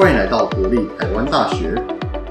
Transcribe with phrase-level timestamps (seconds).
[0.00, 1.74] 欢迎来到国立台湾大学。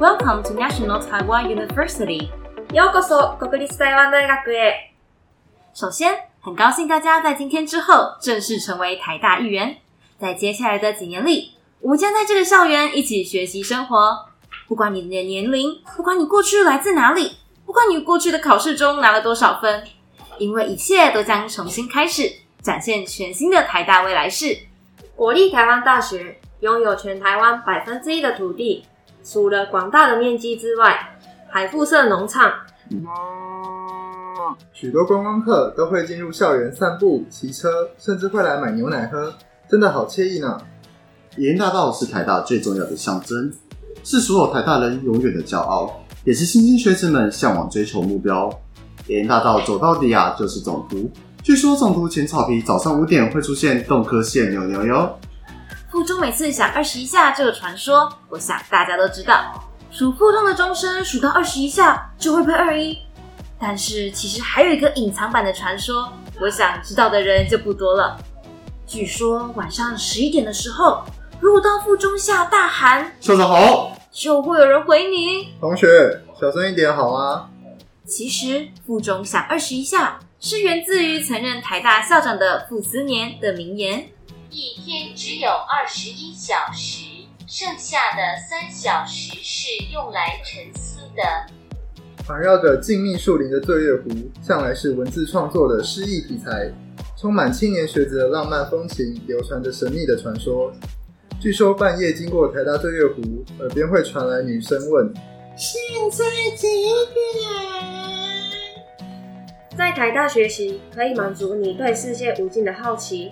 [0.00, 2.30] Welcome to National Taiwan University。
[2.72, 4.72] ようこそ国立台湾大学へ。
[5.74, 9.76] 首先，很高兴大家在今天之后正式成为台大一员。
[10.18, 14.24] 在接下来的几年里，我们将在这个校园一起学习生活。
[14.66, 17.32] 不管你的年龄，不管你过去来自哪里，
[17.66, 19.84] 不管你过去的考试中拿了多少分，
[20.38, 22.22] 因为一切都将重新开始，
[22.62, 24.56] 展现全新的台大未来式。
[25.14, 28.83] 国立台湾大学 拥有全台湾百分之一的土地，
[29.23, 32.51] 除了广大的面积之外，还附设农场。
[34.73, 39.33] 许多观光客都会进入校园散步、骑车，甚至会来买牛奶喝，
[39.69, 40.57] 真的好惬意呢。
[41.37, 43.49] 延大道是台大最重要的象征，
[44.03, 48.49] 是所有台大人永远的骄傲，也是新兴学子们向往追求目标。
[49.07, 51.09] 延大道走到底啊，就是总图。
[51.41, 55.17] 据说总图前草皮早上五点会出现动科线牛牛哟。
[55.91, 62.95] 附中每次响二十一下这个传说，我想大家都知道，数附中的钟声数到二十一下就会被二一。
[63.59, 68.17] 但是其实还有一个隐藏版的传说，我想知道的人就不多了。
[68.85, 71.03] 据说晚上十一点的时候，
[71.39, 75.87] 如果到附中下大喊校长好，“就会有人回你同学，
[76.39, 77.49] 小声一点好吗？”。
[78.05, 84.07] 其实附中响二十一下是源自于曾任台大校长的傅斯年的名言。
[84.51, 87.05] 一天只有二十一小时，
[87.45, 91.21] 剩下的三小时是用来沉思的。
[92.25, 94.09] 环绕着静谧树林的醉月湖，
[94.41, 96.71] 向来是文字创作的诗意题材，
[97.15, 100.71] 充满青年学子的浪漫风情，流传着神秘的传说。
[101.39, 103.21] 据说半夜经过台大醉月湖，
[103.59, 105.13] 耳边会传来女声问
[105.55, 105.79] 现
[106.11, 107.29] 在几点
[109.77, 113.29] 在台大学习可以满足你对世界无尽的好奇。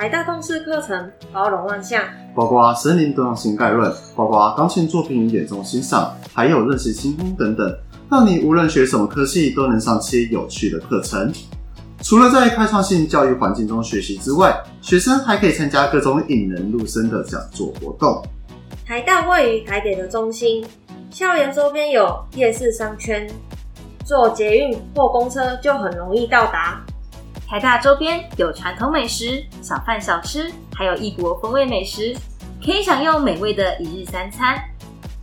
[0.00, 2.02] 台大动视课程包容万象，
[2.34, 7.70] 包括森林多样性概论，包括钢琴作品眼中欣赏，还有认识星空等等，
[8.10, 11.30] 让你无论学什么科系都能上些有趣的课程。
[12.00, 18.24] 除了在开创性教育环境中学习之外，学生还可以参加各种引人入胜的讲座活动。
[18.86, 20.66] 台大位于台北的中心，
[21.10, 23.28] 校园周边有夜市商圈，
[24.06, 26.82] 坐捷运或公车就很容易到达。
[27.50, 32.14] 台大周边有传统美食、小贩小吃，还有异国风味美食，
[32.64, 34.56] 可以享用美味的一日三餐。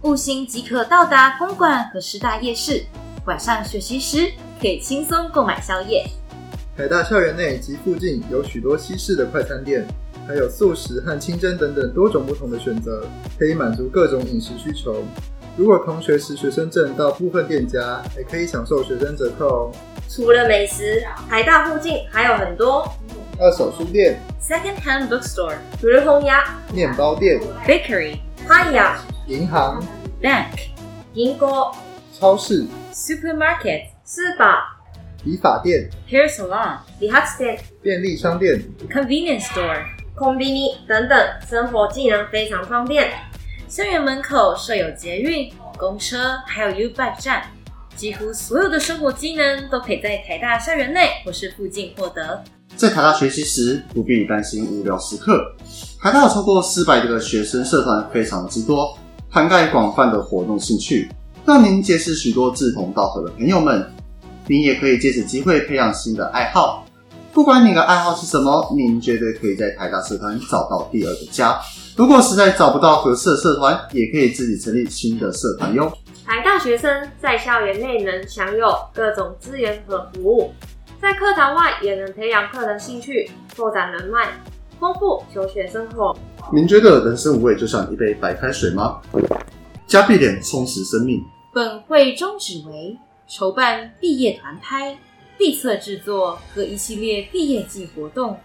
[0.02, 2.84] 步行即可到达公馆和师大夜市，
[3.26, 4.30] 晚上学习时
[4.60, 6.06] 可以轻松购买宵夜。
[6.76, 9.88] 台大校园内及附近有许多西式的快餐店，
[10.28, 13.08] 还有素食和清真等等多种不同的选择，
[13.40, 15.02] 可以满足各种饮食需求。
[15.56, 19.72] 如果同学持学生证到部分店家，还可以享受学生折扣哦。
[20.10, 22.88] 除了美食，台大附近还有很多
[23.40, 28.98] 二手书店、Second-hand bookstore, 古红鸭、面包店、bakery, 派雅、
[29.28, 29.84] 银行、
[30.22, 30.46] bank,
[31.14, 31.76] 银锅、
[32.18, 34.78] 超市、supermarket, 斯巴、
[35.24, 39.84] 理发店、hair salon, 理发店、便利商店、convenience store。
[40.16, 41.16] 空比尼等等，
[41.48, 43.08] 生活技能非常方便。
[43.68, 47.44] 校园门口设有捷运、公车，还有 U Bike 站，
[47.98, 52.44] 几乎所有的生活机能都可以在台大校园内或是附近获得。
[52.76, 55.52] 在台大学习时，不必担心无聊时刻。
[56.00, 58.96] 台大有超过四百个学生社团，非常之多，
[59.28, 61.10] 涵盖广泛的活动兴趣，
[61.44, 63.84] 让您结识许多志同道合的朋友们。
[64.46, 66.86] 您也可以借此机会培养新的爱好。
[67.34, 71.60] 不管你的爱好是什么，您绝对可以在台大社团找到第二个家。
[71.96, 75.92] 如果实在找不到合适的社团，也可以自己成立新的社团哟。
[76.28, 80.52] 台大学生在校园内能享有各种资源和服务，
[81.02, 84.28] 在课堂外也能培养个人兴趣，拓展人脉，
[84.78, 86.14] 丰富求学生活。
[86.52, 89.02] 您觉得人生无味就像一杯白开水吗？
[89.88, 91.24] 加必点充实生命。
[91.54, 95.00] 本会宗旨为筹办毕业团拍、
[95.38, 98.38] 毕测制作和一系列毕业季活动，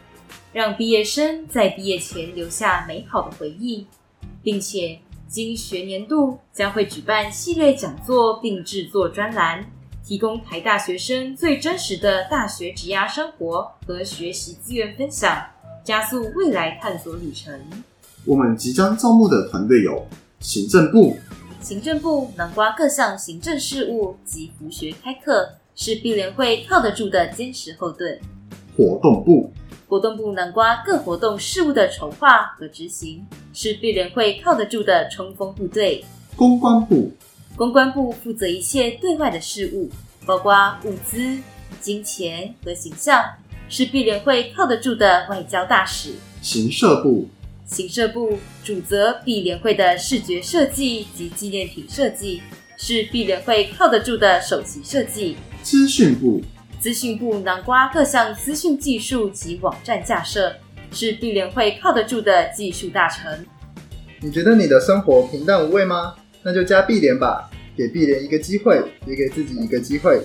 [0.53, 3.89] 让毕业生在毕业前留下美好的回忆，
[4.41, 5.01] 并且
[5.33, 9.65] 经学年度将会举办系列讲座并制作专栏，
[10.05, 15.43] 提供台大学生最真实的大学职涯生活和学习资源分享，
[15.83, 17.59] 加速未来探索旅程。
[18.27, 20.07] 我们即将招募的团队有
[20.41, 21.17] 行政部、
[21.63, 28.21] 行政部南瓜各项行政事务及服学开课，是毕联会靠得住的坚实后盾。
[28.77, 29.51] 活动部、
[29.93, 36.03] 活动部南瓜各活动事务的筹划和执行，是碧联会靠得住的冲锋部队。
[36.35, 37.13] 公关部、
[37.57, 39.91] 公关部负责一切对外的事务，
[40.25, 40.55] 包括
[40.85, 41.37] 物资、
[41.79, 43.23] 金钱和形象，
[43.69, 46.15] 是碧联会靠得住的外交大使。
[46.41, 47.29] 行社部、
[47.67, 52.41] 行社部主责碧联会的视觉设计及纪念品设计，
[52.79, 55.37] 是碧联会靠得住的首席设计。
[55.63, 56.41] 资讯部
[56.83, 60.53] 资讯部南瓜各项资讯技术及网站架设，
[60.91, 63.33] 是碧联会靠得住的技术大成。
[64.21, 66.17] 你觉得你的生活平淡无味吗？
[66.43, 70.21] 那就加碧联吧，给碧联一个机会，也给自己一个机会。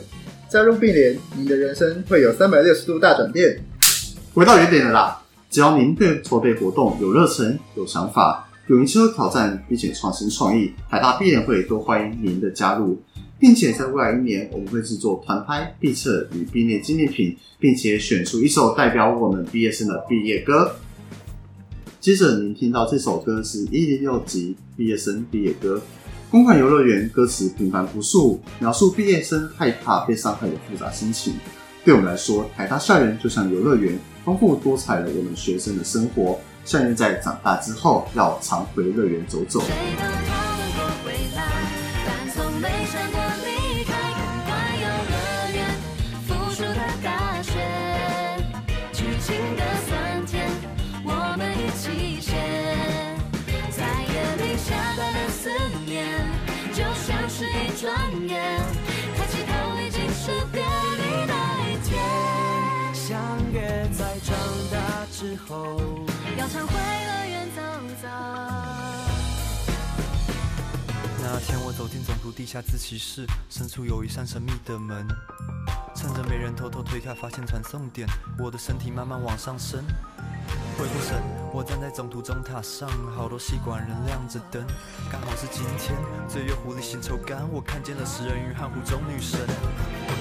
[0.49, 3.63] 加入碧联，你的人生会有三百六十度大转变。
[4.33, 5.21] 回到原点了啦，
[5.51, 12.99] 只要您对筹备活动有热忱、有想法、勇于接受挑战，并且创新创意，海大毕业会都欢迎您的加入，
[13.39, 20.75] 并且在未来一年，我们会制作团拍、毕册与毕业纪念品，并且选出一首代表我们毕业生的毕业歌。
[21.99, 25.81] 接着您听到这首歌是一零六级毕业生毕业歌，
[26.31, 31.33] 公馆游乐园歌词平凡朴素，描述毕业生害怕被伤害的复杂心情。
[31.83, 36.39] 对我们来说，台大校园就像游乐园，丰富多彩了我们学生的生活。
[36.65, 39.61] 校园在长大之后，要常回乐园走走。
[57.87, 58.59] 转眼，
[59.15, 61.95] 抬起头已经是别离那一天。
[62.93, 63.17] 相
[63.53, 64.35] 约在长
[64.69, 65.79] 大之后。
[66.37, 67.61] 要常回乐园走
[68.01, 68.07] 走。
[71.23, 75.07] 那天我走进总图地下自习室，深处有一扇神秘的门。
[75.95, 78.05] 趁着没人偷偷推开，发现传送点，
[78.37, 79.81] 我的身体慢慢往上升。
[80.77, 81.17] 回过神，
[81.51, 82.87] 我站在总图中塔上，
[83.17, 84.61] 好多吸管人亮着灯。
[85.09, 85.97] 刚好是今天，
[86.29, 89.41] 醉月湖里薪酬干，我看见了食人鱼和湖中女神。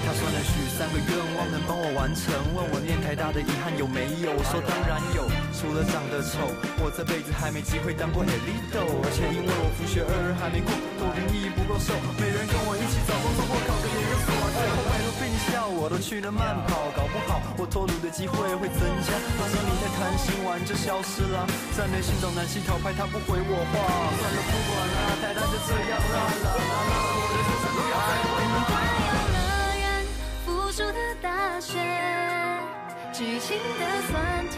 [0.01, 2.33] 他说能许三个愿望，能帮我完成。
[2.57, 4.33] 问我念台大的遗憾有没有？
[4.33, 6.49] 我说当然有，除了长得丑，
[6.81, 8.73] 我这辈子还没机会当过 elite。
[8.73, 14.46] 而且因为我复学二还没过，多灵意义不够瘦，没人跟我一起找工作或考个研究所。
[14.57, 19.13] 最后拜托病校，我都去了慢跑，搞不好我脱乳的机会会增加。
[19.37, 21.45] 马上你在谈心玩就消失了，
[21.77, 23.73] 在内心找南希讨拍，他不回我话。
[24.17, 28.33] 算了不管了，太大就这样啦啦啦啦，我的人生不要爱我。
[29.05, 29.37] 游乐
[29.77, 29.85] 园，
[30.43, 31.77] 付出的大学，
[33.13, 34.13] 剧情的酸
[34.49, 34.57] 甜，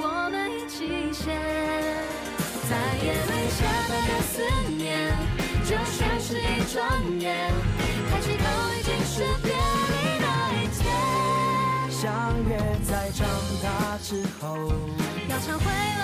[0.00, 1.36] 我们一起写。
[2.68, 2.72] 在
[3.04, 3.48] 夜里
[14.40, 15.97] 要常回